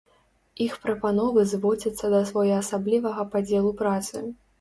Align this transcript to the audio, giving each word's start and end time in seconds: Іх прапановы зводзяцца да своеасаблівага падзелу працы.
Іх 0.65 0.77
прапановы 0.85 1.43
зводзяцца 1.51 2.09
да 2.13 2.21
своеасаблівага 2.29 3.27
падзелу 3.37 3.71
працы. 3.83 4.25